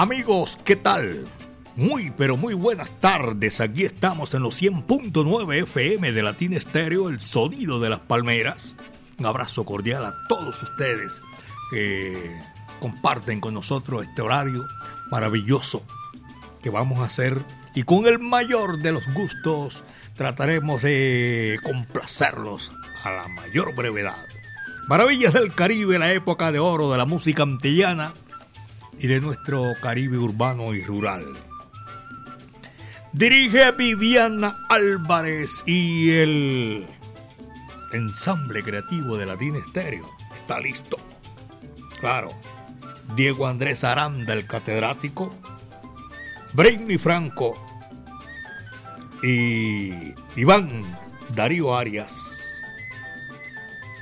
[0.00, 1.28] Amigos, ¿qué tal?
[1.76, 3.60] Muy, pero muy buenas tardes.
[3.60, 8.76] Aquí estamos en los 100.9 FM de Latina Estéreo, el sonido de las palmeras.
[9.18, 11.20] Un abrazo cordial a todos ustedes
[11.70, 12.34] que
[12.80, 14.64] comparten con nosotros este horario
[15.10, 15.82] maravilloso
[16.62, 17.36] que vamos a hacer
[17.74, 19.84] y con el mayor de los gustos
[20.16, 22.72] trataremos de complacerlos
[23.04, 24.24] a la mayor brevedad.
[24.88, 28.14] Maravillas del Caribe, la época de oro de la música antillana
[29.00, 31.24] y de nuestro Caribe urbano y rural.
[33.14, 36.86] Dirige Viviana Álvarez y el
[37.92, 40.98] ensamble creativo de Latina Estéreo está listo.
[41.98, 42.32] Claro,
[43.16, 45.34] Diego Andrés Aranda, el catedrático,
[46.52, 47.54] Brainy Franco
[49.22, 50.98] y Iván
[51.34, 52.44] Darío Arias,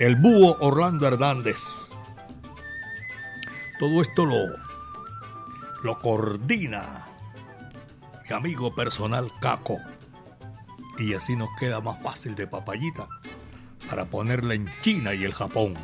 [0.00, 1.62] el búho Orlando Hernández.
[3.78, 4.67] Todo esto lo
[5.82, 7.06] lo coordina
[8.28, 9.78] mi amigo personal Caco.
[10.98, 13.08] Y así nos queda más fácil de papayita
[13.88, 15.74] para ponerla en China y el Japón.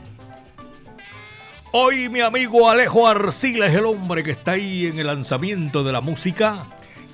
[1.73, 5.93] Hoy mi amigo Alejo Arcila es el hombre que está ahí en el lanzamiento de
[5.93, 6.67] la música.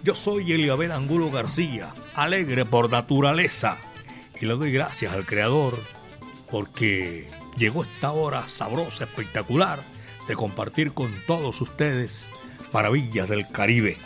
[0.02, 3.76] Yo soy Eliabel Angulo García, alegre por naturaleza.
[4.40, 5.78] Y le doy gracias al Creador
[6.50, 9.80] porque llegó esta hora sabrosa, espectacular
[10.26, 12.30] de compartir con todos ustedes
[12.72, 13.96] maravillas del Caribe.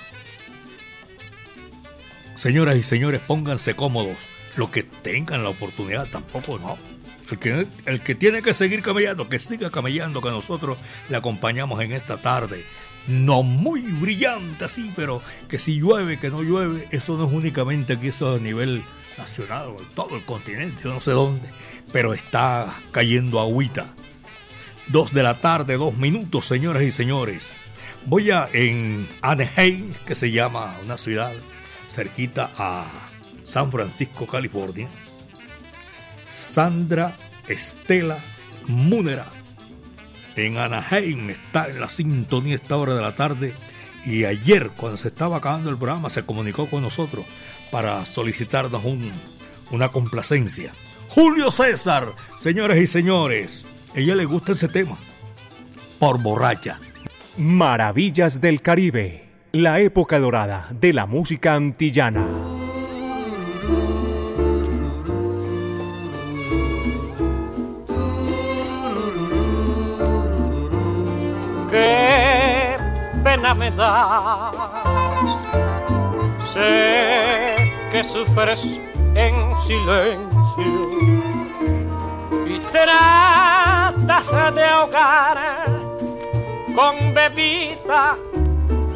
[2.35, 4.17] Señoras y señores, pónganse cómodos.
[4.57, 6.79] Los que tengan la oportunidad, tampoco no.
[7.31, 10.79] El que, el que tiene que seguir camellando, que siga camellando, que nosotros
[11.09, 12.65] le acompañamos en esta tarde.
[13.07, 17.95] No muy brillante así, pero que si llueve, que no llueve, eso no es únicamente
[17.95, 18.83] aquí, eso a nivel
[19.17, 21.49] nacional todo el continente, no sé dónde,
[21.93, 23.95] pero está cayendo agüita.
[24.89, 27.55] Dos de la tarde, dos minutos, señoras y señores.
[28.07, 31.33] Voy a en Anaheim, que se llama una ciudad
[31.89, 32.87] cerquita a
[33.45, 34.89] San Francisco, California.
[36.27, 37.17] Sandra
[37.49, 38.19] Estela
[38.67, 39.27] Munera
[40.37, 43.55] en Anaheim está en la sintonía esta hora de la tarde
[44.05, 47.25] y ayer cuando se estaba acabando el programa se comunicó con nosotros
[47.71, 48.83] para solicitarnos
[49.71, 50.73] una complacencia.
[51.09, 54.99] Julio César, señores y señores, ella le gusta ese tema
[55.99, 56.81] por borracha.
[57.37, 62.25] Maravillas del Caribe, la época dorada de la música antillana.
[71.69, 72.77] Qué
[73.25, 74.53] pena me da.
[76.53, 77.57] Sé
[77.91, 78.65] que sufres
[79.17, 79.35] en
[79.67, 80.91] silencio
[82.47, 85.84] y tratas de ahogar
[86.75, 88.17] con bebida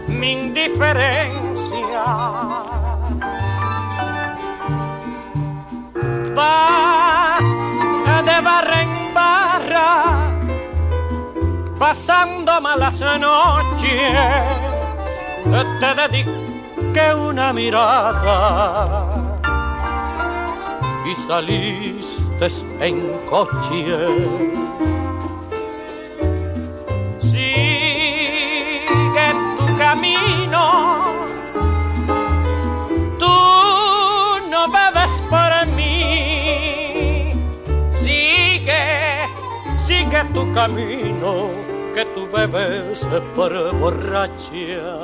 [0.09, 2.05] mi indiferencia.
[6.34, 7.47] Vas
[8.28, 9.91] de barra en barra,
[11.78, 14.12] pasando malas noches,
[15.81, 19.06] te dediqué una mirada
[21.06, 22.49] y saliste
[22.81, 22.97] en
[23.28, 24.68] coche
[40.58, 41.52] camino,
[41.94, 43.06] que tú bebes
[43.37, 44.98] por borracha.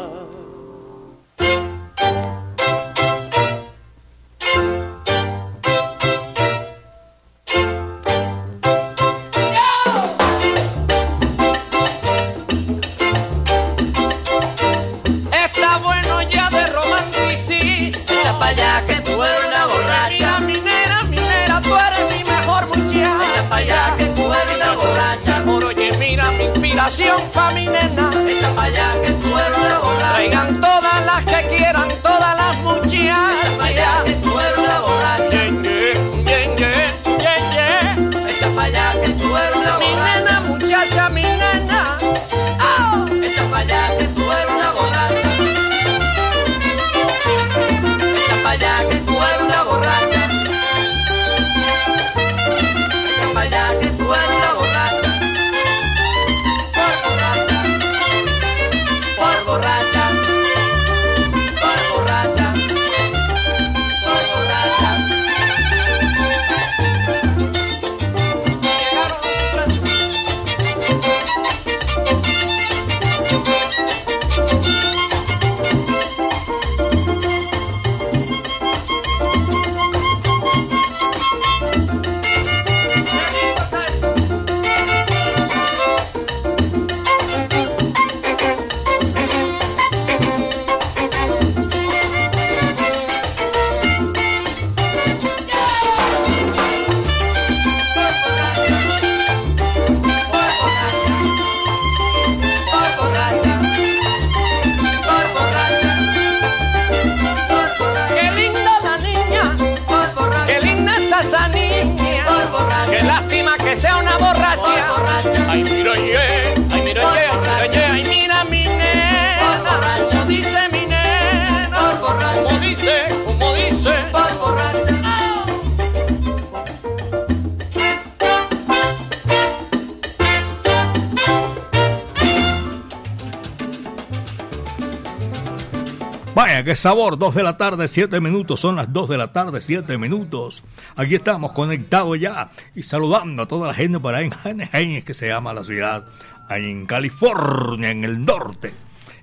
[136.85, 140.63] Sabor, 2 de la tarde, 7 minutos, son las 2 de la tarde, 7 minutos.
[140.97, 145.29] Aquí estamos conectados ya y saludando a toda la gente para en Anaheim, que se
[145.29, 146.05] llama la ciudad,
[146.47, 148.75] ahí en California, en el norte.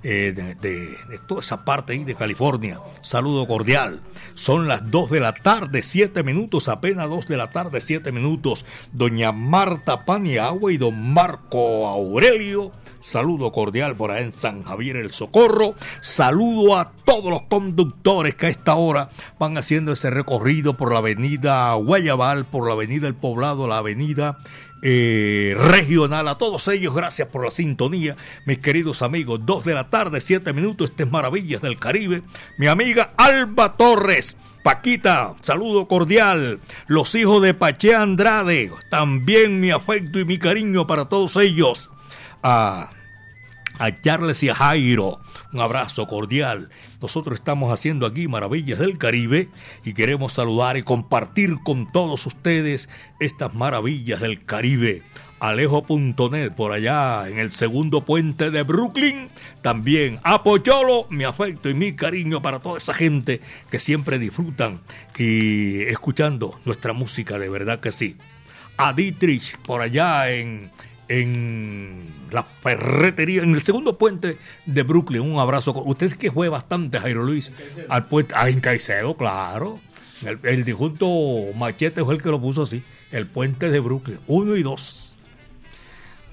[0.04, 2.80] Eh, de, de, toda esa parte ahí de California.
[3.02, 4.02] Saludo cordial.
[4.34, 8.66] Son las 2 de la tarde, 7 minutos, apenas 2 de la tarde, 7 minutos.
[8.94, 12.72] Doña Marta Paniagua y don Marco Aurelio.
[13.02, 15.76] Saludo cordial por ahí en San Javier el Socorro.
[16.02, 19.10] Saludo a todos los conductores que a esta hora
[19.40, 24.40] van haciendo ese recorrido por la avenida Guayabal, por la avenida El Poblado, la avenida
[24.82, 26.28] eh, regional.
[26.28, 29.42] A todos ellos, gracias por la sintonía, mis queridos amigos.
[29.46, 32.24] Dos de la tarde, siete minutos, este es Maravillas del Caribe.
[32.58, 34.38] Mi amiga Alba Torres.
[34.64, 36.60] Paquita, saludo cordial.
[36.88, 41.90] Los hijos de Pache Andrade, también mi afecto y mi cariño para todos ellos.
[42.44, 42.92] A,
[43.82, 45.20] a Charles y a Jairo,
[45.52, 46.70] un abrazo cordial.
[47.02, 49.50] Nosotros estamos haciendo aquí Maravillas del Caribe
[49.84, 52.90] y queremos saludar y compartir con todos ustedes
[53.20, 55.02] estas maravillas del Caribe.
[55.40, 59.30] Alejo.net por allá en el segundo puente de Brooklyn.
[59.64, 63.42] También a Pocholo, mi afecto y mi cariño para toda esa gente
[63.72, 64.82] que siempre disfrutan
[65.18, 68.16] y escuchando nuestra música, de verdad que sí.
[68.78, 70.70] A Dietrich por allá en,
[71.12, 75.22] en la ferretería, en el segundo puente de Brooklyn.
[75.22, 75.74] Un abrazo.
[75.86, 77.52] Usted que fue bastante, Jairo Luis,
[77.90, 79.80] al puente, ah, en Caicedo, claro.
[80.26, 81.08] El, el difunto
[81.56, 82.84] Machete fue el que lo puso así.
[83.12, 85.18] El puente de Brooklyn, uno y dos.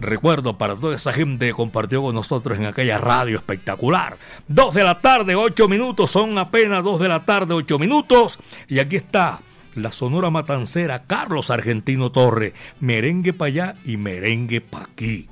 [0.00, 4.16] Recuerdo para toda esa gente que compartió con nosotros en aquella radio espectacular.
[4.46, 8.38] Dos de la tarde, ocho minutos, son apenas dos de la tarde, ocho minutos.
[8.68, 9.40] Y aquí está
[9.82, 15.28] la Sonora Matancera, Carlos Argentino Torre, merengue para allá y merengue para aquí.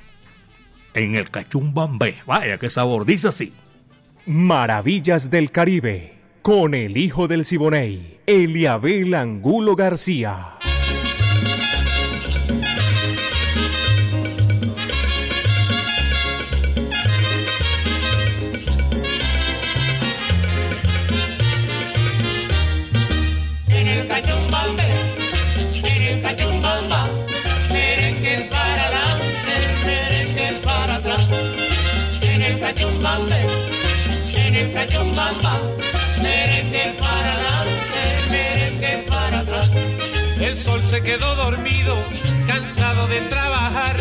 [0.95, 3.53] En el Cachumbambé, vaya qué sabor, dice así.
[4.25, 10.57] Maravillas del Caribe, con el hijo del Siboney, Eliabel Angulo García.
[36.23, 39.71] Merengue para adelante, merengue para atrás.
[40.41, 41.97] El sol se quedó dormido,
[42.47, 43.97] cansado de trabajar.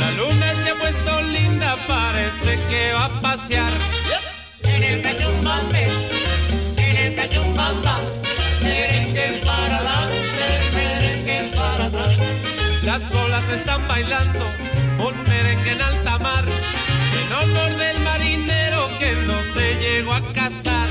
[0.00, 3.72] La luna se ha puesto linda, parece que va a pasear.
[4.62, 5.88] En el cachumbambe,
[6.76, 7.98] en el cachumbamba,
[8.62, 12.16] merengue para adelante, merengue para atrás.
[12.82, 14.46] Las olas están bailando,
[14.98, 18.03] un merengue en alta mar en honor del
[19.26, 20.88] no se llegó a casar.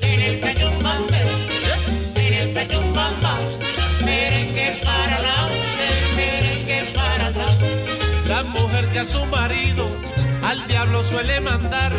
[0.00, 1.20] En el cachumbambe,
[2.16, 3.38] en el cachumbamba,
[4.04, 7.56] merengue para adelante, merengue para atrás.
[8.28, 9.88] La mujer que a su marido
[10.42, 11.92] al diablo suele mandar,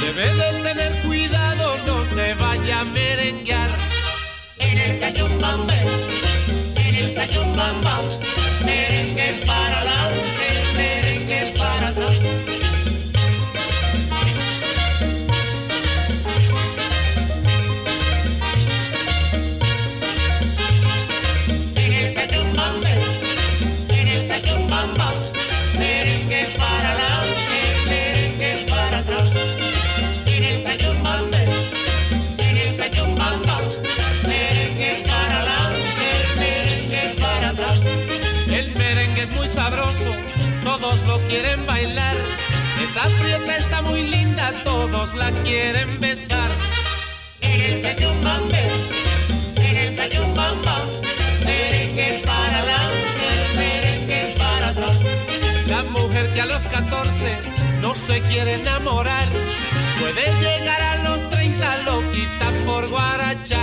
[0.00, 3.70] debe de tener cuidado, no se vaya a merenguear.
[4.58, 5.78] En el cachumbambe,
[6.76, 8.00] en el cachumbamba,
[8.64, 12.35] merengue para adelante, merengue para atrás.
[45.06, 46.50] Todos la quieren besar.
[47.40, 48.68] En el cachumbambe,
[49.56, 50.78] en el cachumbamba,
[51.44, 54.96] merengue para adelante, merengue para atrás.
[55.68, 57.38] La mujer que a los 14
[57.80, 59.26] no se quiere enamorar,
[59.98, 63.55] puede llegar a los 30 loquita por guarachar.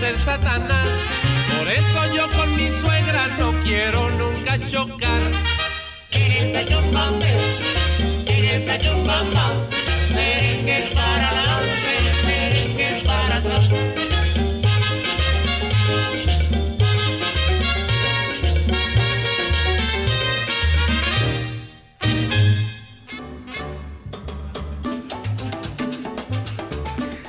[0.00, 0.88] Ser Satanás.
[1.58, 5.22] Por eso yo con mi suegra no quiero nunca chocar.
[6.10, 7.28] En el cachumbambe,
[8.26, 9.52] en el cachumbamba,
[10.14, 11.92] merengue para adelante,
[12.26, 13.68] merengue para atrás.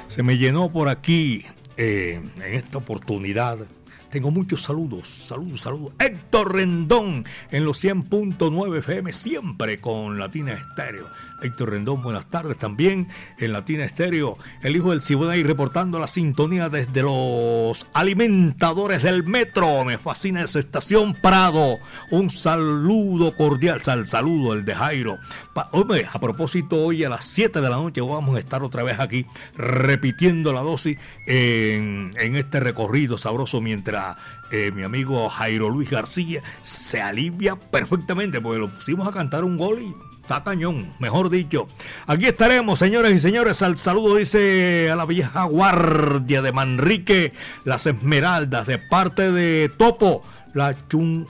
[0.08, 1.46] Se me llenó por aquí
[1.84, 3.58] eh, en esta oportunidad.
[4.12, 5.94] Tengo muchos saludos, saludos, saludos.
[5.98, 11.08] Héctor Rendón en los 100.9 FM, siempre con Latina Estéreo.
[11.42, 13.08] Héctor Rendón, buenas tardes también
[13.38, 14.38] en Latina Estéreo.
[14.62, 19.84] El hijo del Siboney reportando la sintonía desde los alimentadores del metro.
[19.84, 21.78] Me fascina esa estación Prado.
[22.12, 25.18] Un saludo cordial, sal, saludo el de Jairo.
[25.72, 29.00] Hombre, a propósito, hoy a las 7 de la noche vamos a estar otra vez
[29.00, 34.18] aquí repitiendo la dosis en, en este recorrido sabroso mientras
[34.52, 39.58] eh, mi amigo Jairo Luis García se alivia perfectamente porque lo pusimos a cantar un
[39.58, 41.68] gol y está cañón, mejor dicho.
[42.08, 43.62] Aquí estaremos, señores y señores.
[43.62, 47.34] Al saludo dice a la vieja guardia de Manrique,
[47.66, 50.24] las Esmeraldas, de parte de Topo,
[50.54, 51.28] la chun.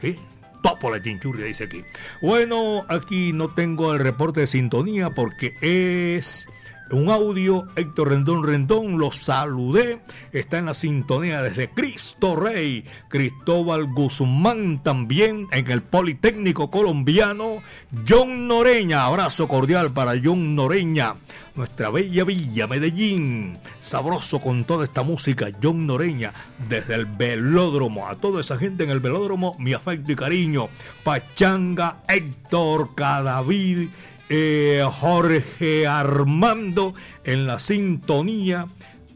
[0.00, 0.16] ¿Qué?
[0.62, 1.82] Topo la chinchurria, dice aquí.
[2.22, 6.48] Bueno, aquí no tengo el reporte de sintonía porque es
[6.92, 7.66] un audio.
[7.76, 10.00] Héctor Rendón Rendón, los saludé.
[10.32, 12.84] Está en la sintonía desde Cristo Rey.
[13.08, 17.62] Cristóbal Guzmán también en el Politécnico Colombiano.
[18.08, 21.16] John Noreña, abrazo cordial para John Noreña.
[21.56, 23.58] Nuestra bella villa, Medellín.
[23.80, 25.48] Sabroso con toda esta música.
[25.62, 26.32] John Noreña,
[26.68, 28.08] desde el velódromo.
[28.08, 30.68] A toda esa gente en el velódromo, mi afecto y cariño.
[31.04, 33.88] Pachanga, Héctor, Cadavid,
[34.30, 36.94] eh, Jorge Armando
[37.24, 38.68] en la sintonía.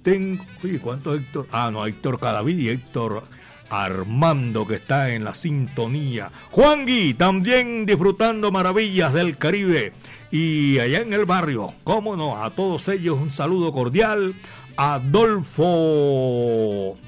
[0.02, 0.44] Tengo.
[0.62, 1.46] Oye, ¿cuántos Héctor?
[1.52, 3.24] Ah, no, Héctor Cadavid y Héctor
[3.70, 6.32] Armando que está en la sintonía.
[6.50, 9.92] Juan Gui también disfrutando maravillas del Caribe.
[10.30, 14.34] Y allá en el barrio, cómo no, a todos ellos un saludo cordial.
[14.76, 15.76] Adolfo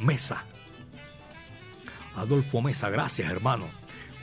[0.01, 0.45] Mesa.
[2.15, 3.67] Adolfo Mesa, gracias hermano.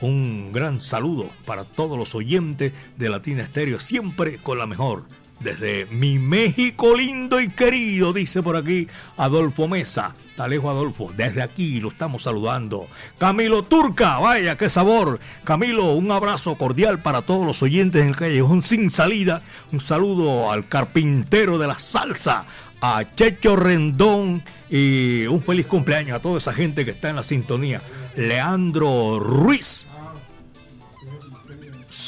[0.03, 5.05] Un gran saludo para todos los oyentes de Latina Estéreo, siempre con la mejor.
[5.39, 10.13] Desde mi México lindo y querido, dice por aquí Adolfo Mesa.
[10.35, 12.87] Talejo Adolfo, desde aquí lo estamos saludando.
[13.17, 15.21] Camilo Turca, vaya qué sabor.
[15.45, 19.41] Camilo, un abrazo cordial para todos los oyentes en Callejón Sin Salida.
[19.71, 22.45] Un saludo al carpintero de la salsa,
[22.81, 27.23] a Checho Rendón y un feliz cumpleaños a toda esa gente que está en la
[27.23, 27.81] sintonía.
[28.17, 29.87] Leandro Ruiz,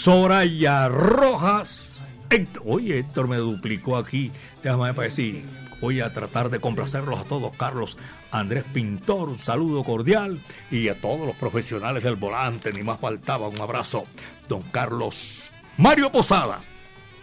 [0.06, 2.04] Soraya Rojas.
[2.30, 4.32] Héctor, oye, Héctor me duplicó aquí.
[4.62, 5.48] Déjame para decir.
[5.82, 7.58] Voy a tratar de complacerlos a todos.
[7.58, 7.98] Carlos
[8.30, 10.40] Andrés Pintor, un saludo cordial.
[10.70, 14.06] Y a todos los profesionales del volante, ni más faltaba un abrazo.
[14.48, 16.62] Don Carlos Mario Posada.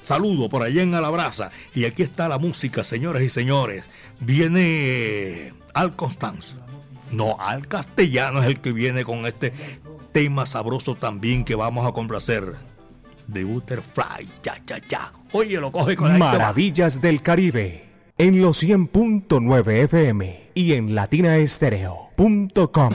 [0.02, 1.52] Saludo por allá en Alabraza.
[1.76, 3.84] Y aquí está la música, señores y señores.
[4.18, 6.56] Viene Al Constanzo.
[7.12, 9.52] No, Al Castellano es el que viene con este
[10.10, 12.71] tema sabroso también que vamos a complacer.
[13.32, 15.12] The Butterfly, cha, cha, cha.
[15.32, 16.18] Oye, lo coge con.
[16.18, 22.92] Maravillas del Caribe en los 100.9 FM y en latinaestereo.com.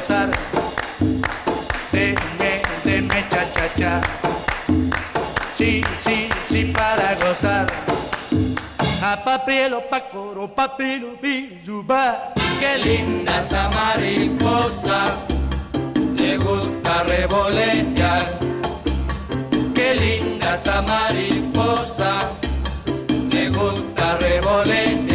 [0.00, 0.30] gozar.
[1.92, 4.00] Deme, deme cha cha cha.
[5.52, 7.66] Sí, sí, sí, para gozar.
[9.02, 12.32] A papelo, pa coro, papelo, bizuba.
[12.58, 15.16] Qué linda esa mariposa,
[16.16, 18.22] le gusta revolotear.
[19.74, 22.30] Qué linda esa mariposa,
[23.52, 25.09] gusta revolotear.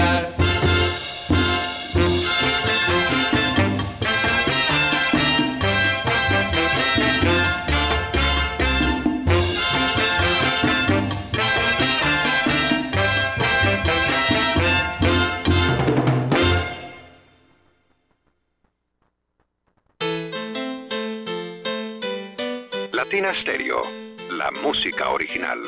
[23.15, 23.81] Latina Stereo,
[24.29, 25.59] la música original.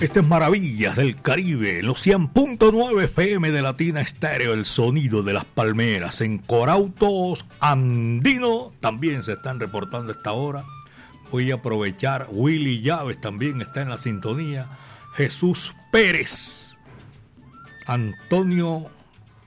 [0.00, 5.44] Este es Maravillas del Caribe, los 100.9 FM de Latina Estéreo, el sonido de las
[5.44, 6.22] palmeras.
[6.22, 10.64] En Corautos Andino también se están reportando esta hora.
[11.30, 14.66] Voy a aprovechar, Willy Llaves también está en la sintonía.
[15.14, 16.61] Jesús Pérez,
[17.86, 18.90] Antonio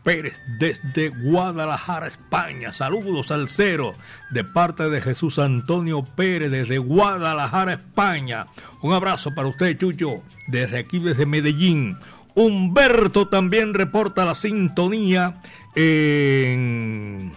[0.03, 2.71] Pérez desde Guadalajara, España.
[2.71, 3.95] Saludos al cero
[4.29, 8.45] de parte de Jesús Antonio Pérez desde Guadalajara, España.
[8.81, 11.97] Un abrazo para usted, Chucho, desde aquí, desde Medellín.
[12.35, 15.41] Humberto también reporta la sintonía
[15.73, 17.33] en...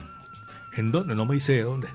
[0.77, 1.15] ¿En dónde?
[1.15, 1.89] No me dice dónde.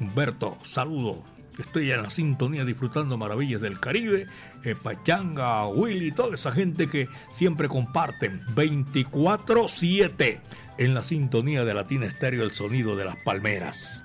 [0.00, 1.35] Humberto, saludo.
[1.58, 4.26] Estoy en la sintonía disfrutando maravillas del Caribe.
[4.62, 10.40] Eh, Pachanga, Willy, toda esa gente que siempre comparten 24-7
[10.78, 14.04] en la sintonía de Latina Estéreo, el sonido de las palmeras.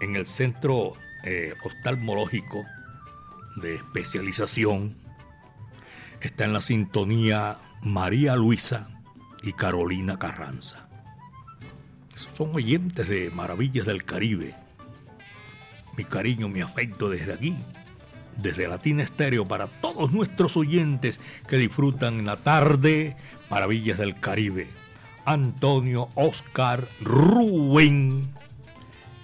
[0.00, 2.64] En el centro eh, oftalmológico
[3.56, 4.96] de especialización
[6.20, 8.88] está en la sintonía María Luisa
[9.42, 10.88] y Carolina Carranza.
[12.14, 14.54] Son oyentes de Maravillas del Caribe
[15.96, 17.56] mi cariño, mi afecto desde aquí,
[18.36, 23.16] desde Latina Estéreo, para todos nuestros oyentes que disfrutan en la tarde
[23.50, 24.68] Maravillas del Caribe.
[25.24, 28.28] Antonio, Oscar, Rubén,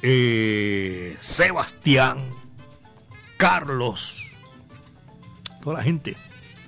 [0.03, 2.31] eh, Sebastián,
[3.37, 4.33] Carlos,
[5.63, 6.17] toda la gente.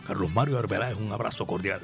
[0.06, 1.80] Carlos Mario Arbeláez, un abrazo cordial.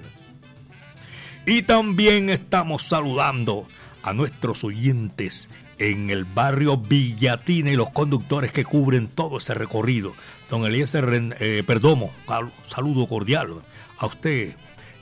[1.47, 3.67] Y también estamos saludando
[4.03, 5.49] a nuestros oyentes
[5.81, 10.15] en el barrio Villatina y los conductores que cubren todo ese recorrido.
[10.51, 11.09] Don Eliezer
[11.41, 12.13] eh, Perdomo,
[12.67, 13.63] saludo cordial
[13.99, 14.55] a usted.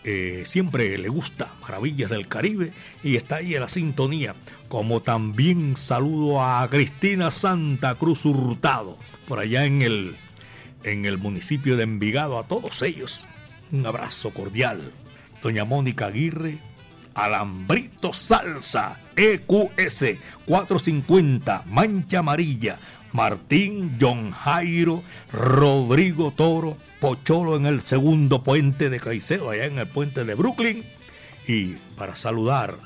[0.04, 4.36] Eh, siempre le gusta Maravillas del Caribe y está ahí en la sintonía.
[4.68, 10.16] Como también saludo a Cristina Santa Cruz Hurtado, por allá en el,
[10.84, 13.26] en el municipio de Envigado, a todos ellos.
[13.72, 14.92] Un abrazo cordial.
[15.42, 16.58] Doña Mónica Aguirre,
[17.18, 20.04] Alambrito Salsa, EQS
[20.46, 22.78] 450, Mancha Amarilla,
[23.12, 25.02] Martín, John Jairo,
[25.32, 30.84] Rodrigo Toro, Pocholo en el segundo puente de Caicedo, allá en el puente de Brooklyn.
[31.48, 32.78] Y para saludar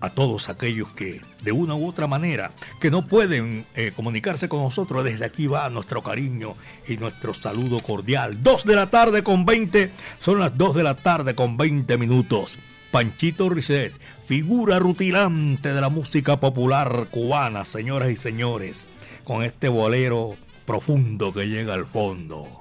[0.00, 4.62] a todos aquellos que de una u otra manera que no pueden eh, comunicarse con
[4.62, 8.42] nosotros, desde aquí va nuestro cariño y nuestro saludo cordial.
[8.42, 12.58] Dos de la tarde con 20, son las dos de la tarde con 20 minutos.
[12.90, 13.92] Panchito Risset,
[14.26, 18.88] figura rutilante de la música popular cubana, señoras y señores,
[19.24, 22.60] con este bolero profundo que llega al fondo.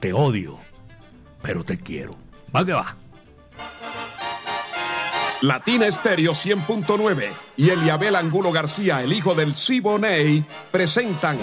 [0.00, 0.58] Te odio,
[1.42, 2.16] pero te quiero.
[2.54, 2.96] Va que va.
[5.42, 11.38] Latina Estéreo 100.9 y Eliabel Angulo García, el hijo del Siboney, presentan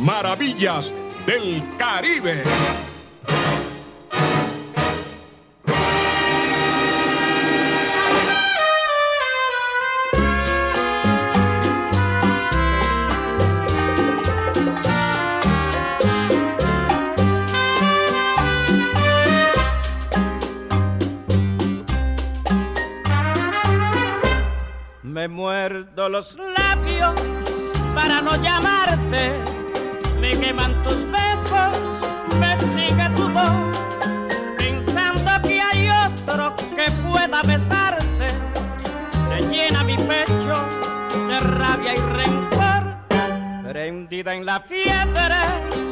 [0.00, 0.92] Maravillas
[1.24, 2.42] del Caribe.
[25.24, 27.14] Me muerdo los labios
[27.94, 29.32] para no llamarte.
[30.20, 31.80] Me queman tus besos,
[32.38, 33.78] me sigue tu voz.
[34.58, 38.28] Pensando que hay otro que pueda besarte.
[39.30, 40.56] Se llena mi pecho
[41.26, 43.62] de rabia y rencor.
[43.66, 45.40] Prendida en la fiebre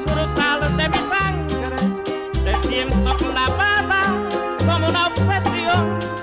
[0.05, 4.13] brutal de mi sangre, te siento clavada
[4.59, 6.22] como una obsesión.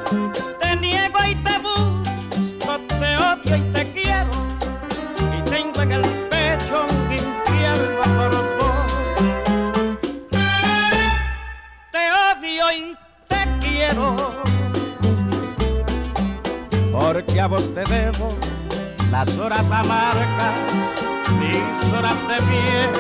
[16.92, 18.36] Porque a vos te debo
[19.12, 20.56] las horas amargas,
[21.40, 22.99] mis horas de miel.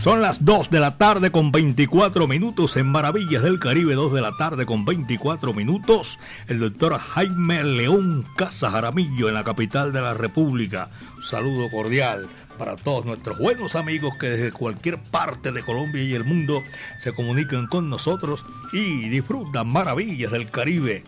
[0.00, 4.22] Son las 2 de la tarde con 24 minutos en Maravillas del Caribe, 2 de
[4.22, 6.18] la tarde con 24 minutos.
[6.48, 10.88] El doctor Jaime León Casa Jaramillo en la capital de la República.
[11.20, 16.24] Saludo cordial para todos nuestros buenos amigos que desde cualquier parte de Colombia y el
[16.24, 16.62] mundo
[16.98, 21.04] se comunican con nosotros y disfrutan Maravillas del Caribe.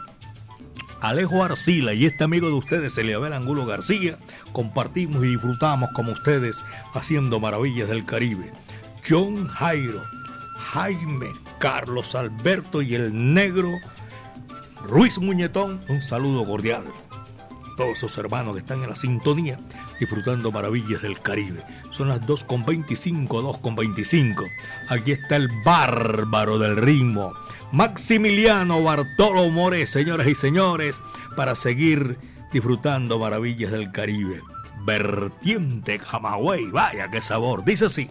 [1.01, 4.19] Alejo Arcila y este amigo de ustedes, Eliabel Angulo García,
[4.53, 8.53] compartimos y disfrutamos como ustedes haciendo maravillas del Caribe.
[9.09, 10.03] John Jairo,
[10.59, 13.73] Jaime, Carlos Alberto y el negro
[14.85, 16.85] Ruiz Muñetón, un saludo cordial.
[17.77, 19.59] Todos esos hermanos que están en la sintonía
[19.99, 21.65] disfrutando maravillas del Caribe.
[21.91, 24.49] Son las 2.25, 2.25.
[24.89, 27.33] Aquí está el bárbaro del ritmo.
[27.73, 31.01] Maximiliano Bartolo More, señoras y señores,
[31.37, 32.19] para seguir
[32.53, 34.43] disfrutando maravillas del Caribe.
[34.85, 38.11] Vertiente Camagüey, vaya qué sabor, dice así.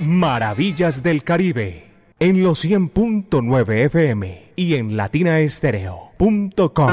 [0.00, 6.90] Maravillas del Caribe en los 100.9 FM y en latinaestereo.com.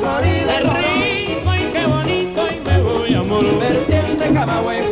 [0.00, 0.76] Florida Morón.
[1.00, 3.58] rico y qué bonito y me voy a Morón.
[3.58, 4.90] Vertiente, Camagüey,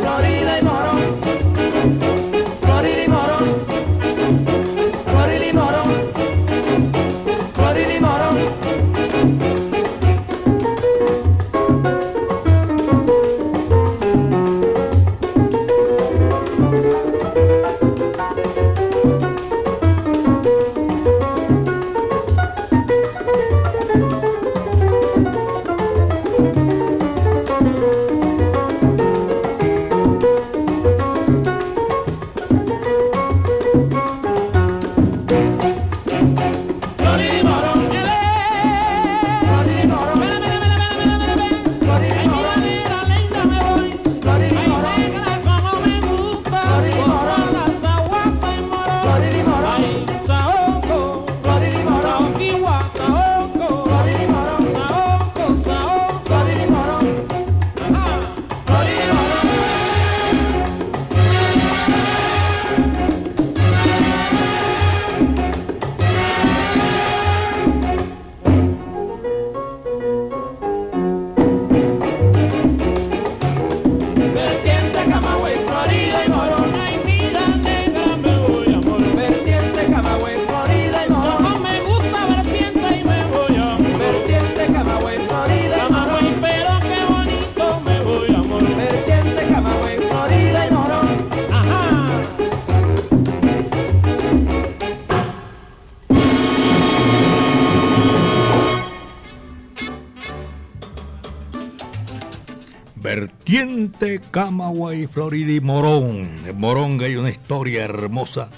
[103.85, 106.41] Vertiente Camagüey, Florida y Morón.
[106.43, 108.49] En Morón hay una historia hermosa.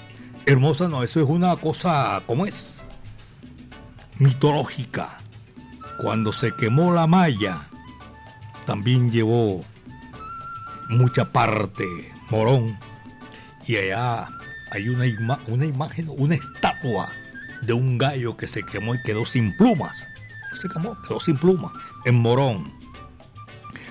[0.46, 2.82] Hermosa no, eso es una cosa, ¿cómo es?
[4.18, 5.18] Mitológica.
[6.00, 7.68] Cuando se quemó la malla,
[8.64, 9.66] también llevó
[10.88, 11.84] mucha parte
[12.30, 12.78] Morón.
[13.66, 14.30] Y allá
[14.70, 17.10] hay una, una imagen, una estatua
[17.60, 20.06] de un gallo que se quemó y quedó sin plumas.
[20.58, 21.72] Se quemó, quedó sin plumas
[22.06, 22.77] en Morón.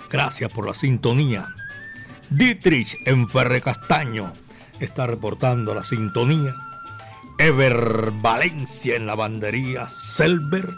[0.10, 1.54] Gracias por la sintonía.
[2.30, 4.34] Dietrich en Ferre Castaño
[4.80, 6.56] está reportando la sintonía.
[7.40, 10.70] Ever Valencia en la bandería Selber.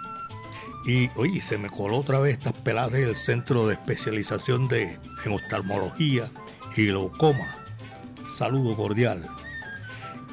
[0.85, 5.31] Y oye, se me coló otra vez estas peladas del Centro de Especialización de, en
[5.31, 6.29] Oftalmología
[6.75, 7.57] y Glaucoma.
[8.35, 9.27] Saludo cordial.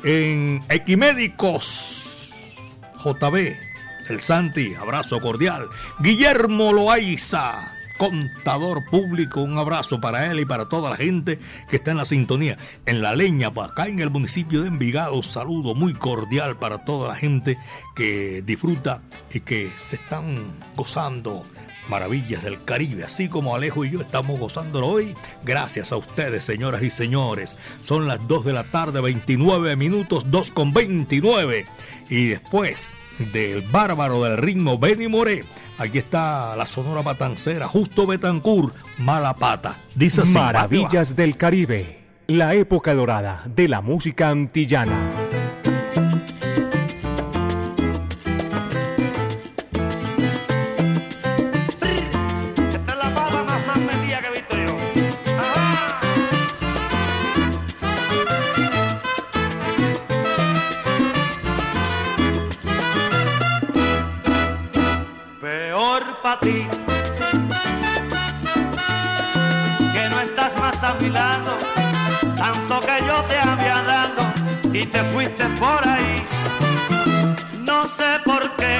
[0.05, 2.33] En Equimédicos,
[3.05, 3.57] JB,
[4.09, 5.69] el Santi, abrazo cordial.
[5.99, 11.91] Guillermo Loaiza, contador público, un abrazo para él y para toda la gente que está
[11.91, 12.59] en la sintonía.
[12.87, 17.15] En La Leña, acá en el municipio de Envigado, saludo muy cordial para toda la
[17.15, 17.59] gente
[17.95, 21.45] que disfruta y que se están gozando
[21.89, 26.83] maravillas del Caribe, así como Alejo y yo estamos gozándolo hoy, gracias a ustedes, señoras
[26.83, 27.57] y señores.
[27.81, 31.67] Son las 2 de la tarde, 29 minutos, 2 con 29.
[32.09, 32.91] Y después
[33.33, 35.45] del bárbaro del ritmo Benny Moré,
[35.79, 39.77] aquí está la sonora matancera, justo Betancourt, mala pata.
[39.95, 45.26] Dice así, Maravillas del Caribe, la época dorada de la música antillana.
[74.79, 76.23] Y te fuiste por ahí.
[77.65, 78.77] No sé por qué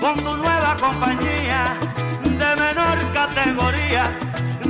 [0.00, 1.76] con tu nueva compañía
[2.22, 4.04] de menor categoría.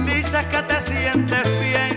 [0.07, 1.90] Dices que te sientes bien.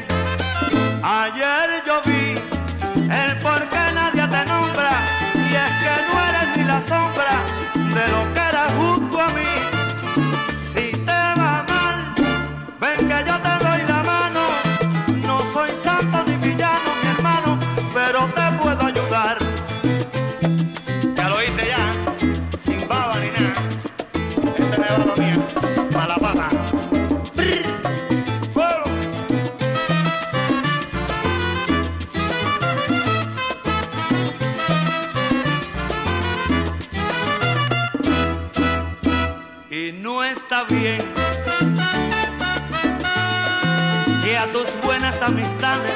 [44.43, 45.93] A tus buenas amistades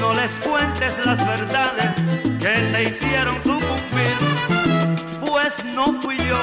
[0.00, 1.94] no les cuentes las verdades
[2.40, 4.16] que te hicieron sucumbir,
[5.20, 6.42] pues no fui yo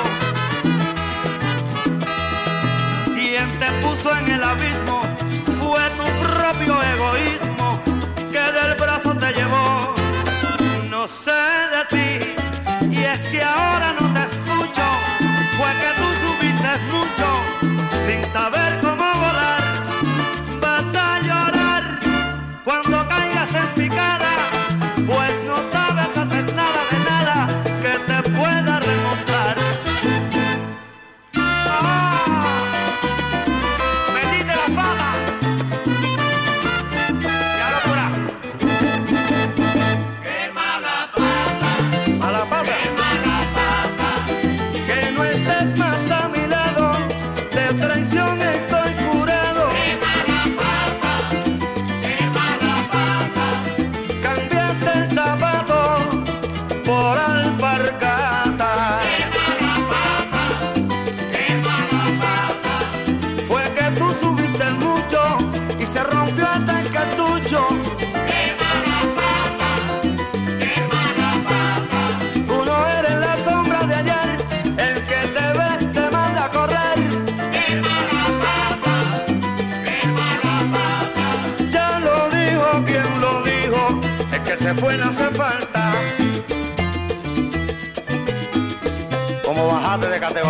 [3.15, 5.01] quien te puso en el abismo,
[5.59, 7.79] fue tu propio egoísmo
[8.31, 9.95] que del brazo te llevó.
[10.91, 11.43] No sé
[11.73, 14.85] de ti, y es que ahora no te escucho,
[15.57, 17.27] fue que tú subiste mucho
[18.05, 19.02] sin saber cómo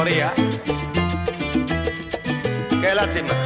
[0.06, 0.30] Qué
[2.94, 3.43] lástima.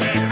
[0.00, 0.27] Esa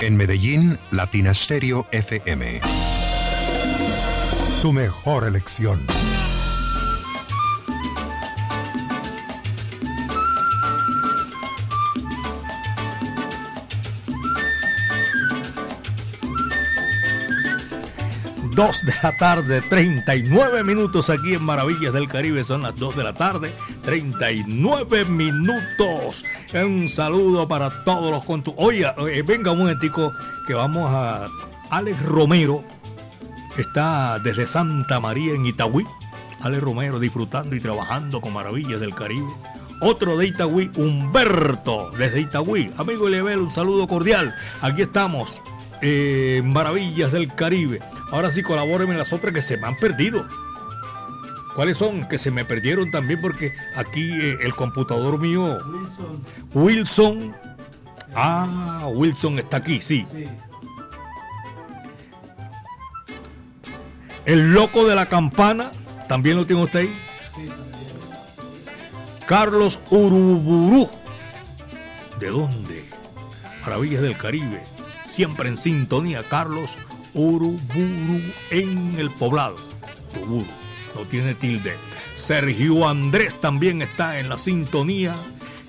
[0.00, 2.60] En Medellín, Latina Stereo FM.
[4.62, 5.86] Tu mejor elección.
[18.58, 22.44] Dos de la tarde, 39 minutos aquí en Maravillas del Caribe.
[22.44, 23.54] Son las 2 de la tarde,
[23.88, 26.22] 39 minutos.
[26.52, 28.52] Un saludo para todos los contu.
[28.58, 30.12] Oiga, eh, venga un momentico
[30.46, 31.26] que vamos a
[31.70, 32.62] Alex Romero.
[33.56, 35.86] Está desde Santa María en Itagüí.
[36.42, 39.30] Alex Romero disfrutando y trabajando con Maravillas del Caribe.
[39.80, 42.70] Otro de Itagüí, Humberto, desde Itagüí.
[42.76, 44.36] Amigo Level, un saludo cordial.
[44.60, 45.40] Aquí estamos,
[45.80, 47.80] eh, Maravillas del Caribe.
[48.12, 50.28] Ahora sí, colabórenme en las otras que se me han perdido.
[51.58, 52.06] ¿Cuáles son?
[52.06, 55.58] Que se me perdieron también porque aquí eh, el computador mío,
[56.54, 57.34] Wilson.
[58.14, 60.06] Ah, Wilson está aquí, sí.
[64.24, 65.72] El loco de la campana,
[66.06, 66.96] también lo tiene usted ahí.
[69.26, 70.88] Carlos Uruburú.
[72.20, 72.88] ¿De dónde?
[73.62, 74.62] Maravillas del Caribe.
[75.04, 76.78] Siempre en sintonía, Carlos
[77.14, 79.56] Uruburu en el poblado.
[80.22, 80.46] Uruburu,
[80.98, 81.76] no tiene tilde.
[82.14, 85.16] Sergio Andrés también está en la sintonía.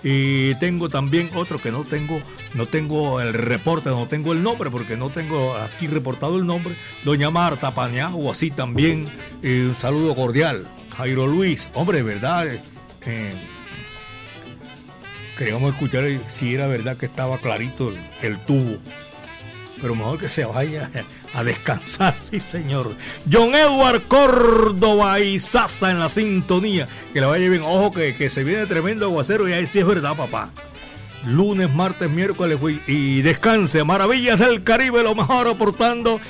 [0.02, 2.22] Y tengo también otro que no tengo,
[2.54, 6.74] no tengo el reporte, no tengo el nombre, porque no tengo aquí reportado el nombre.
[7.04, 9.08] Doña Marta Pañao, así también.
[9.44, 10.66] eh, un saludo cordial.
[10.96, 12.48] Jairo Luis, hombre, ¿verdad?
[13.06, 13.34] Eh,
[15.38, 18.78] queríamos escuchar si era verdad que estaba clarito el tubo.
[19.82, 20.90] Pero mejor que se vaya
[21.34, 22.94] a descansar, sí señor.
[23.32, 26.88] John Edward Córdoba y Sasa en la sintonía.
[27.14, 27.64] Que le vaya bien.
[27.64, 30.52] Ojo que, que se viene tremendo aguacero y ahí sí es verdad, papá.
[31.26, 32.58] Lunes, martes, miércoles
[32.88, 33.84] y descanse.
[33.84, 36.22] Maravillas del Caribe, lo mejor aportando,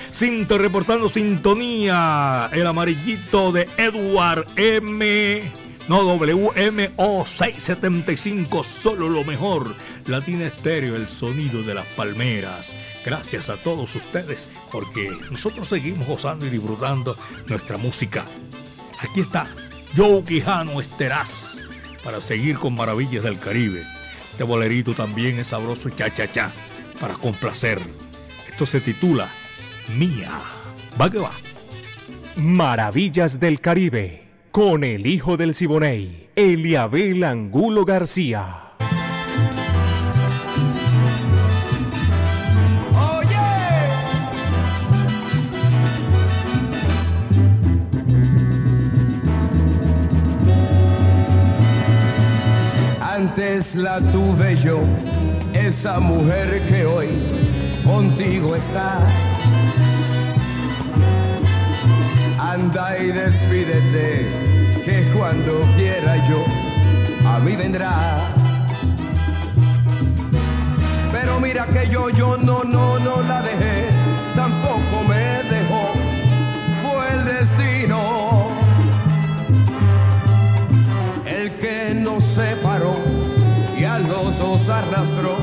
[0.49, 2.49] reportando sintonía.
[2.51, 5.68] El amarillito de Edward M.
[5.89, 9.75] No, WMO 675, solo lo mejor.
[10.05, 12.75] Latina Estéreo, el sonido de las palmeras.
[13.03, 17.17] Gracias a todos ustedes, porque nosotros seguimos gozando y disfrutando
[17.47, 18.23] nuestra música.
[18.99, 19.47] Aquí está
[19.97, 21.67] Joe Quijano Esteraz
[22.03, 23.83] para seguir con Maravillas del Caribe.
[24.29, 26.53] Este bolerito también es sabroso cha cha cha
[27.01, 27.81] para complacer.
[28.47, 29.27] Esto se titula
[29.97, 30.39] Mía.
[31.01, 31.31] Va que va.
[32.35, 38.45] Maravillas del Caribe con el hijo del Siboney, Eliabel Angulo García.
[53.01, 54.79] Antes la tuve yo,
[55.53, 57.09] esa mujer que hoy
[57.85, 59.28] contigo está.
[62.51, 64.25] Anda y despídete,
[64.83, 66.43] que cuando quiera yo,
[67.29, 68.21] a mí vendrá.
[71.11, 73.89] Pero mira que yo, yo no, no, no la dejé,
[74.35, 75.91] tampoco me dejó,
[76.81, 77.99] fue el destino
[81.27, 82.95] el que nos separó
[83.77, 85.37] y a los dos arrastró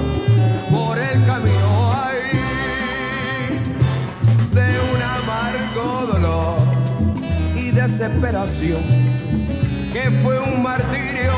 [7.97, 8.83] desesperación
[9.91, 11.33] que fue un martirio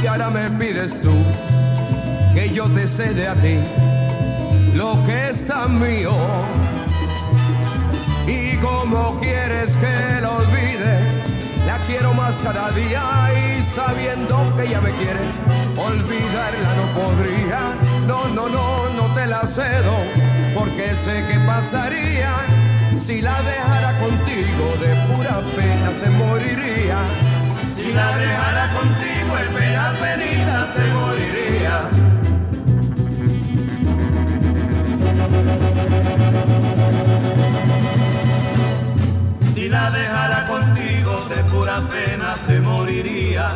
[0.00, 1.12] y ahora me pides tú
[2.32, 3.58] que yo te cede a ti
[4.74, 6.12] lo que es tan mío
[8.28, 11.08] y como quieres que lo olvide
[11.66, 13.02] la quiero más cada día
[13.34, 15.20] y sabiendo que ella me quiere,
[15.76, 17.60] olvidarla no podría.
[18.06, 19.94] No, no, no, no te la cedo,
[20.54, 22.69] porque sé que pasaría.
[23.00, 26.98] Si la dejara contigo de pura pena se moriría.
[27.76, 31.90] Si la dejara contigo de pena penita se moriría.
[39.54, 43.48] Si la dejara contigo de pura pena se moriría.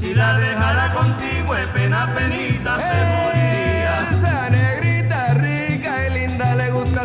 [0.00, 4.79] Si la dejara contigo de pena penita se moriría.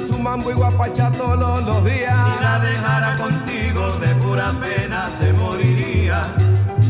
[0.02, 2.16] Su mambo y guapacha todos los días.
[2.38, 6.22] Si la dejara contigo de pura pena se moriría.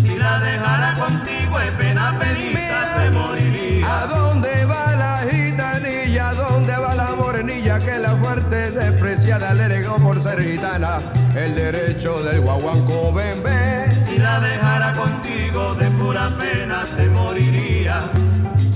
[0.02, 4.00] Si la dejara contigo de pena penita se ¿A moriría.
[4.10, 6.30] dónde va la gitanilla?
[6.30, 10.98] ¿A dónde va la morenilla que la fuerte despreciada le negó por ser gitana?
[11.36, 13.90] El derecho del guaguanco bebé.
[14.08, 18.00] Si la dejara contigo de pura pena se moriría.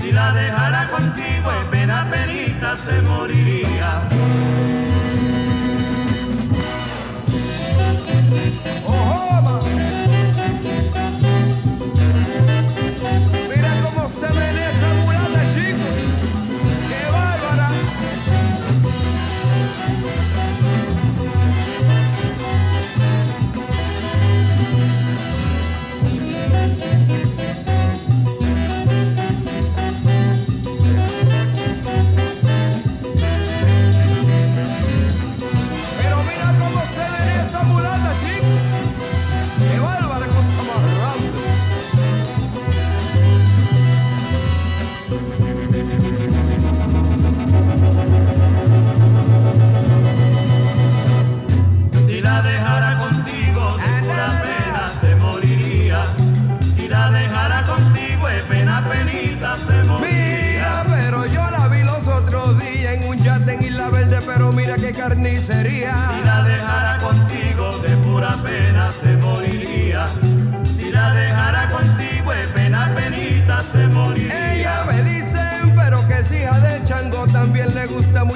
[0.00, 4.08] Si la dejara contigo de pena penita se moriría.
[8.92, 10.09] ¡Ojo, ma!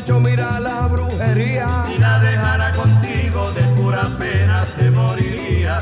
[0.04, 1.66] Mucho mirar la brujería.
[1.86, 5.78] Si la dejara contigo de pura pena se moriría.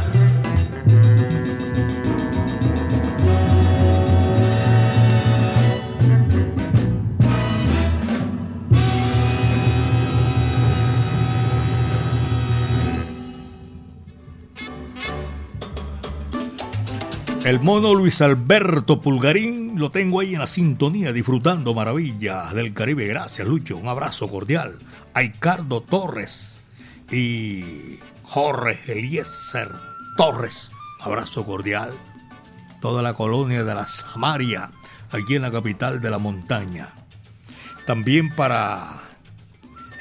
[17.45, 23.07] El mono Luis Alberto Pulgarín lo tengo ahí en la sintonía disfrutando maravillas del Caribe.
[23.07, 23.77] Gracias, Lucho.
[23.77, 24.79] Un abrazo cordial.
[25.15, 26.63] A Ricardo Torres
[27.11, 29.71] y Jorge Eliezer
[30.17, 30.71] Torres.
[31.01, 31.93] Un abrazo cordial.
[32.81, 34.71] Toda la colonia de la Samaria,
[35.11, 36.89] aquí en la capital de la montaña.
[37.87, 39.03] También para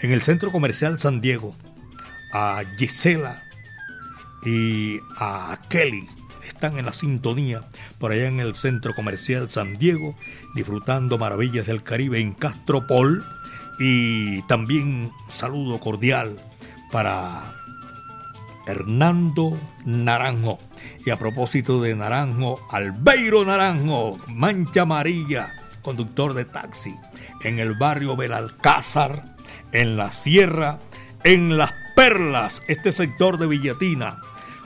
[0.01, 1.55] en el centro comercial San Diego,
[2.33, 3.43] a Gisela
[4.43, 6.07] y a Kelly
[6.47, 7.63] están en la sintonía
[7.99, 10.15] por allá en el centro comercial San Diego,
[10.55, 13.25] disfrutando maravillas del Caribe en Castropol.
[13.79, 16.39] Y también saludo cordial
[16.91, 17.53] para
[18.67, 20.59] Hernando Naranjo.
[21.05, 25.49] Y a propósito de Naranjo, Albeiro Naranjo, Mancha Amarilla,
[25.81, 26.95] conductor de taxi,
[27.43, 29.35] en el barrio Belalcázar,
[29.71, 30.79] en la Sierra,
[31.23, 34.17] en Las Perlas, este sector de Villatina.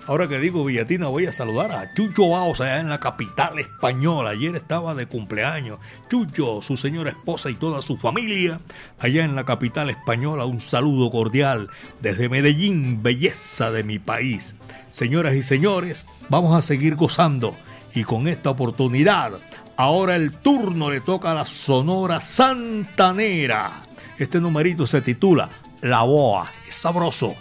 [0.07, 4.31] Ahora que digo Villatina, voy a saludar a Chucho Baos allá en la capital española.
[4.31, 5.79] Ayer estaba de cumpleaños.
[6.11, 8.59] Chucho, su señora esposa y toda su familia
[8.99, 10.45] allá en la capital española.
[10.45, 14.53] Un saludo cordial desde Medellín, belleza de mi país.
[14.91, 17.55] Señoras y señores, vamos a seguir gozando.
[17.95, 19.31] Y con esta oportunidad,
[19.75, 23.87] ahora el turno le toca a la Sonora Santanera.
[24.19, 25.49] Este numerito se titula
[25.81, 26.51] La Boa.
[26.69, 27.33] Es sabroso.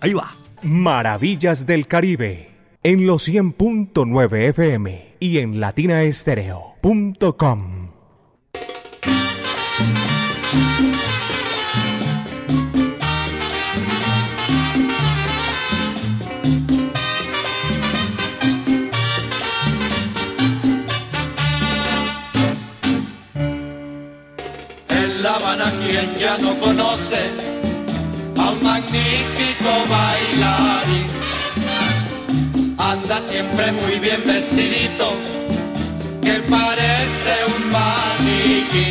[0.00, 0.45] Ahí va.
[0.62, 2.48] Maravillas del Caribe
[2.82, 7.90] en los 100.9 FM y en latinaestereo.com.
[24.88, 27.45] En La Habana quien ya no conoce
[28.66, 31.06] magnífico bailarín.
[32.78, 35.06] Anda siempre muy bien vestidito,
[36.24, 38.88] que parece un maniquí.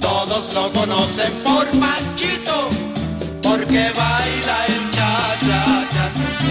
[0.00, 2.58] Todos lo conocen por Panchito,
[3.42, 6.41] porque baila el cha-cha-cha.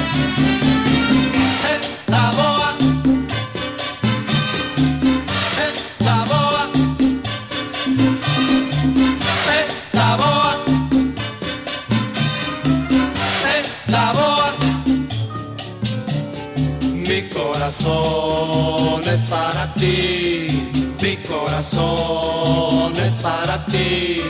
[17.71, 24.21] Corazón es para ti, mi corazón es para ti,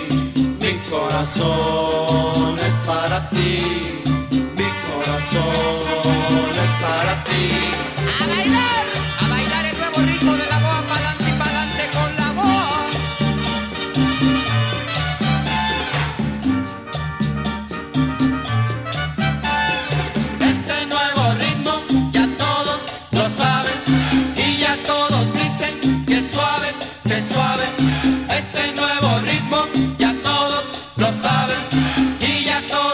[0.59, 5.41] mi corazón es para ti, mi corazón
[6.53, 7.90] es para ti.
[32.19, 32.90] Y ya todos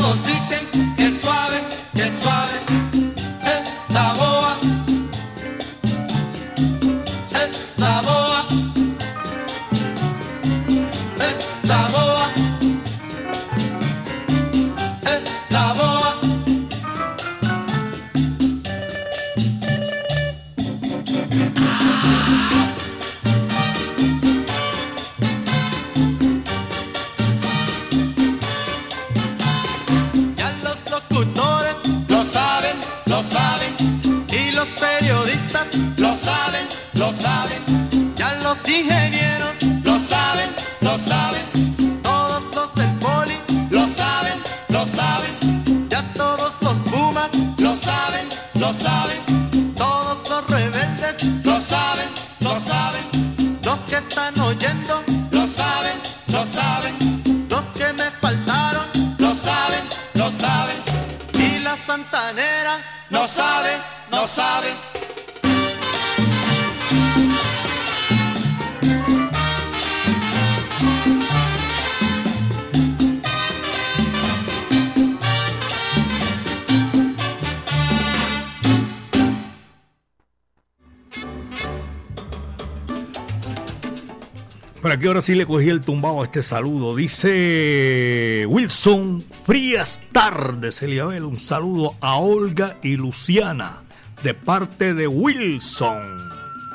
[85.37, 86.95] le cogí el tumbado a este saludo.
[86.95, 91.23] Dice Wilson, frías tardes, Eliabel.
[91.23, 93.83] Un saludo a Olga y Luciana
[94.23, 96.29] de parte de Wilson.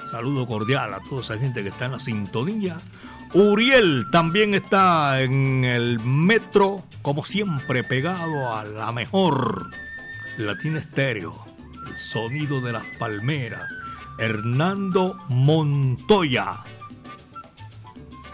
[0.08, 2.80] Saludo cordial a toda esa gente que está en la sintonía.
[3.34, 9.70] Uriel también está en el metro, como siempre, pegado a la mejor.
[10.38, 11.34] Latina Estéreo,
[11.90, 13.64] el sonido de las palmeras.
[14.18, 16.62] Hernando Montoya.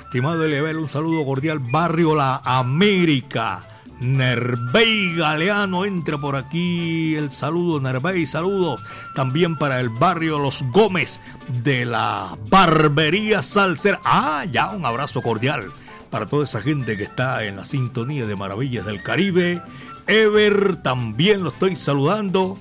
[0.09, 1.59] Estimado Elevel, un saludo cordial.
[1.59, 3.63] Barrio La América.
[4.01, 8.81] Nervey Galeano, entra por aquí el saludo, Nervey, saludos.
[9.17, 11.21] También para el barrio Los Gómez
[11.65, 13.99] de la Barbería Salcer.
[14.05, 15.73] Ah, ya, un abrazo cordial
[16.11, 19.61] para toda esa gente que está en la sintonía de Maravillas del Caribe.
[20.07, 22.57] Ever, también lo estoy saludando.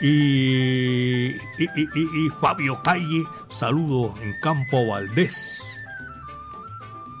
[0.00, 5.75] Y, y, y- Fabio Calle, saludo en Campo Valdés.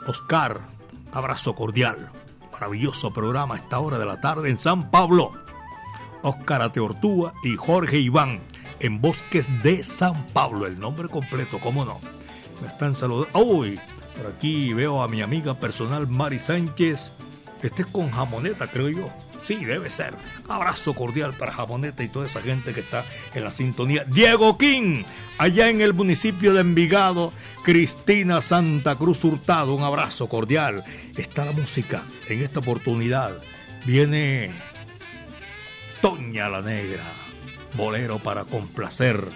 [0.06, 0.60] Oscar,
[1.12, 2.10] abrazo cordial.
[2.52, 5.32] Maravilloso programa a esta hora de la tarde en San Pablo.
[6.22, 8.40] Óscar Ateortúa y Jorge Iván
[8.78, 10.66] en Bosques de San Pablo.
[10.66, 12.00] El nombre completo, cómo no.
[12.62, 13.38] Me están saludando.
[13.40, 13.80] ¡Uy!
[14.16, 17.10] Por aquí veo a mi amiga personal Mari Sánchez.
[17.62, 19.08] Este es con jamoneta, creo yo.
[19.46, 20.12] Sí, debe ser.
[20.48, 24.04] Abrazo cordial para Jamoneta y toda esa gente que está en la sintonía.
[24.04, 25.04] Diego King,
[25.38, 27.32] allá en el municipio de Envigado.
[27.62, 30.82] Cristina Santa Cruz Hurtado, un abrazo cordial.
[31.16, 33.40] Está la música en esta oportunidad.
[33.84, 34.50] Viene
[36.02, 37.04] Toña la Negra,
[37.76, 39.28] bolero para complacer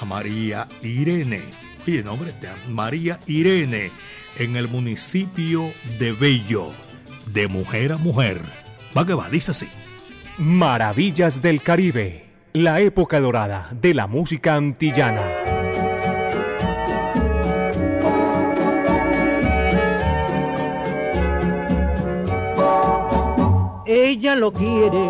[0.00, 1.42] a María Irene.
[1.86, 3.92] Oye, nombre este, María Irene,
[4.36, 6.72] en el municipio de Bello,
[7.26, 8.63] de mujer a mujer.
[8.96, 9.68] Va que va, dice así.
[10.38, 15.22] Maravillas del Caribe, la época dorada de la música antillana.
[23.86, 25.08] Ella lo quiere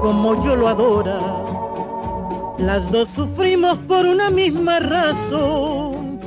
[0.00, 1.18] como yo lo adora.
[2.58, 6.18] Las dos sufrimos por una misma razón,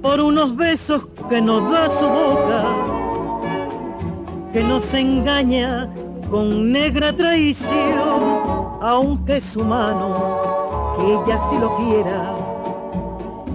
[0.00, 2.97] por unos besos que nos da su boca,
[4.58, 5.88] que nos engaña
[6.28, 12.32] con negra traición, aunque es humano, que ella sí lo quiera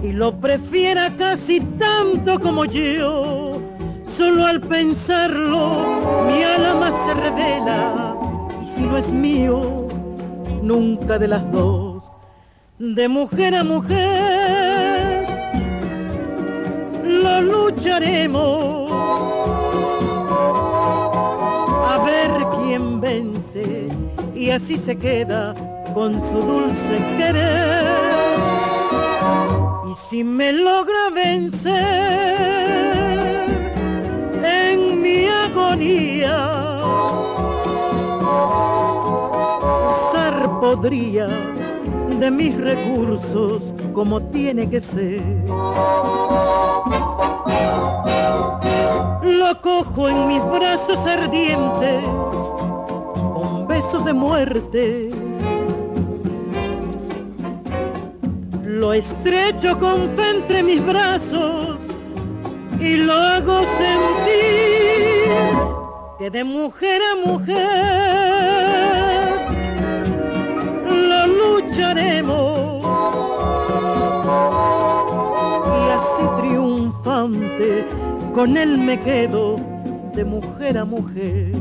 [0.02, 3.60] y lo prefiera casi tanto como yo.
[4.02, 8.16] Solo al pensarlo mi alma se revela
[8.64, 9.86] y si no es mío,
[10.62, 12.10] nunca de las dos,
[12.78, 15.26] de mujer a mujer,
[17.04, 19.43] lo lucharemos
[21.94, 23.86] a ver quién vence
[24.34, 25.54] y así se queda
[25.94, 27.86] con su dulce querer.
[29.88, 31.76] Y si me logra vencer
[34.42, 36.36] en mi agonía,
[39.94, 41.28] usar podría
[42.18, 45.22] de mis recursos como tiene que ser.
[49.62, 52.04] Cojo en mis brazos ardientes
[53.34, 55.10] con besos de muerte.
[58.64, 61.86] Lo estrecho con fe entre mis brazos
[62.80, 65.30] y lo hago sentir
[66.18, 67.54] que de mujer a mujer
[70.86, 72.84] lo lucharemos
[75.78, 78.03] y así triunfante
[78.34, 79.56] con él me quedo
[80.12, 81.52] de mujer a mujer.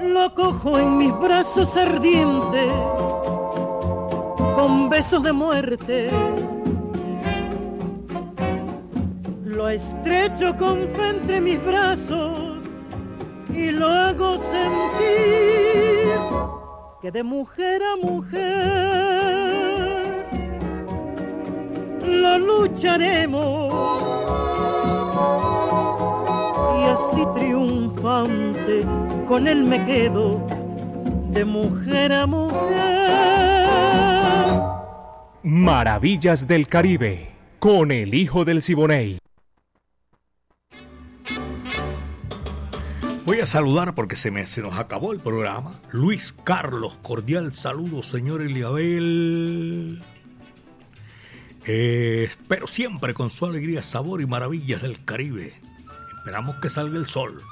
[0.00, 2.72] Lo cojo en mis brazos ardientes
[4.56, 6.10] con besos de muerte.
[9.44, 12.47] Lo estrecho con fe entre mis brazos
[13.58, 14.58] y lo hago sentir
[17.02, 18.78] que de mujer a mujer
[22.04, 23.72] lo lucharemos
[26.78, 28.84] y así triunfante
[29.26, 30.46] con él me quedo
[31.30, 32.58] de mujer a mujer.
[35.42, 39.18] Maravillas del Caribe, con el hijo del Siboney.
[43.28, 45.78] Voy a saludar porque se, me, se nos acabó el programa.
[45.90, 50.02] Luis Carlos, cordial saludo, señor Eliabel.
[51.66, 55.52] Eh, espero siempre con su alegría, sabor y maravillas del Caribe.
[56.16, 57.42] Esperamos que salga el sol.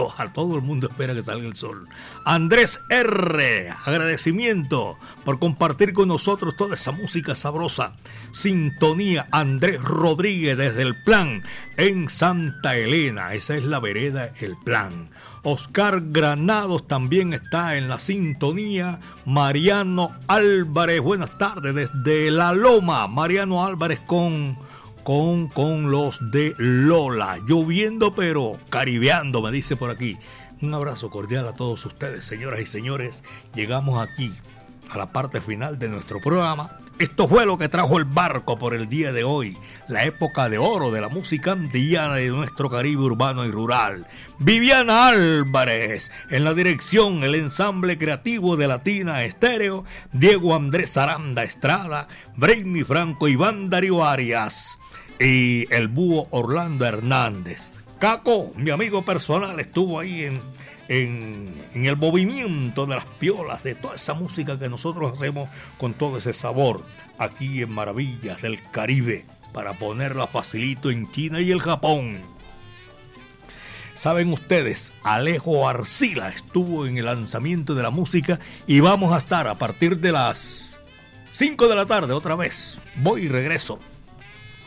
[0.00, 1.88] Ojalá todo el mundo espera que salga el sol.
[2.24, 3.70] Andrés R.
[3.84, 7.96] Agradecimiento por compartir con nosotros toda esa música sabrosa.
[8.30, 11.42] Sintonía Andrés Rodríguez desde el plan
[11.76, 13.34] en Santa Elena.
[13.34, 15.10] Esa es la vereda El Plan.
[15.42, 19.00] Oscar Granados también está en la sintonía.
[19.24, 23.08] Mariano Álvarez, buenas tardes desde La Loma.
[23.08, 24.58] Mariano Álvarez con
[25.04, 27.38] con, con los de Lola.
[27.46, 30.18] Lloviendo pero caribeando, me dice por aquí.
[30.60, 33.22] Un abrazo cordial a todos ustedes, señoras y señores.
[33.54, 34.32] Llegamos aquí
[34.90, 36.78] a la parte final de nuestro programa.
[36.98, 40.58] Esto fue lo que trajo el barco por el día de hoy, la época de
[40.58, 44.08] oro de la música antillana de nuestro Caribe urbano y rural.
[44.40, 52.08] Viviana Álvarez, en la dirección, el ensamble creativo de Latina Estéreo, Diego Andrés Aranda Estrada,
[52.34, 54.80] Brainy Franco, Iván Darío Arias
[55.20, 57.70] y el búho Orlando Hernández.
[58.00, 60.40] Caco, mi amigo personal, estuvo ahí en,
[60.88, 65.94] en, en el movimiento de las piolas, de toda esa música que nosotros hacemos con
[65.94, 66.84] todo ese sabor
[67.18, 72.20] aquí en Maravillas del Caribe, para ponerla facilito en China y el Japón.
[73.98, 79.48] Saben ustedes, Alejo Arcila estuvo en el lanzamiento de la música y vamos a estar
[79.48, 80.78] a partir de las
[81.30, 82.80] 5 de la tarde otra vez.
[82.94, 83.80] Voy y regreso.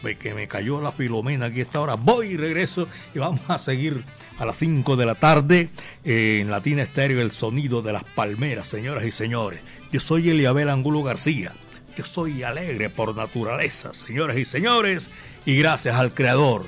[0.01, 1.95] Que me cayó la filomena aquí esta hora.
[1.95, 4.03] Voy y regreso y vamos a seguir
[4.39, 5.69] a las 5 de la tarde
[6.03, 9.61] en Latina Estéreo el sonido de las palmeras, señoras y señores.
[9.91, 11.53] Yo soy Eliabel Angulo García.
[11.95, 15.11] Yo soy alegre por naturaleza, señoras y señores,
[15.45, 16.65] y gracias al Creador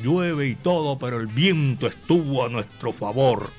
[0.00, 3.50] llueve y todo, pero el viento estuvo a nuestro favor.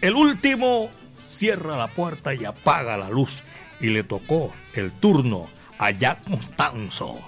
[0.00, 3.42] El último cierra la puerta y apaga la luz
[3.80, 7.18] y le tocó el turno a Jack Constanzo,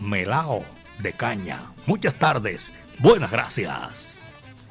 [0.00, 0.64] melao
[1.02, 1.72] de caña.
[1.86, 4.22] Muchas tardes, buenas gracias.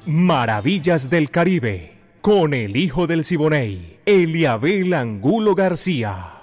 [0.06, 6.42] Maravillas del Caribe, con el hijo del Siboney, Eliabel Angulo García.